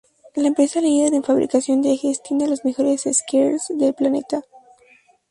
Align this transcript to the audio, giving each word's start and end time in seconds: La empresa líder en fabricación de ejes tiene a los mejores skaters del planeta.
La 0.33 0.47
empresa 0.47 0.81
líder 0.81 1.13
en 1.13 1.23
fabricación 1.23 1.83
de 1.83 1.91
ejes 1.93 2.23
tiene 2.23 2.45
a 2.45 2.47
los 2.47 2.65
mejores 2.65 3.03
skaters 3.07 3.65
del 3.69 3.93
planeta. 3.93 4.41